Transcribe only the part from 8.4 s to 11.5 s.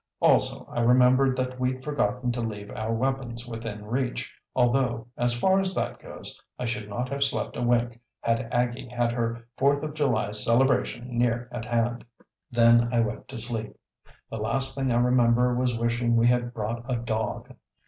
Aggie had her Fourth of July celebration near